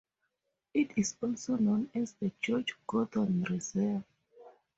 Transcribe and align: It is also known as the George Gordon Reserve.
It 0.73 0.93
is 0.97 1.13
also 1.21 1.57
known 1.57 1.91
as 1.93 2.13
the 2.13 2.31
George 2.41 2.75
Gordon 2.87 3.43
Reserve. 3.43 4.03